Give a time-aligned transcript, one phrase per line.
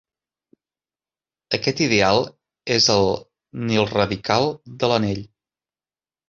[1.57, 2.21] Aquest ideal
[2.77, 3.05] és el
[3.73, 4.49] nilradical
[4.85, 5.23] de l'anell.